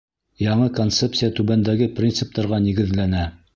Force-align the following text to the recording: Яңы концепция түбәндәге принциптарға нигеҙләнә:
Яңы 0.43 0.69
концепция 0.77 1.29
түбәндәге 1.41 1.91
принциптарға 2.01 2.63
нигеҙләнә: 2.67 3.25